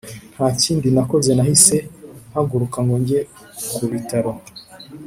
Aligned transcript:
ntakindi 0.33 0.87
nakoze 0.95 1.31
nahise 1.33 1.77
mpaguruka 2.29 2.77
ngo 2.85 2.95
njye 3.01 3.19
kubitaro 3.75 4.31